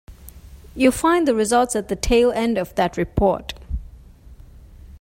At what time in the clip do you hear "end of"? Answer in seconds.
2.31-2.73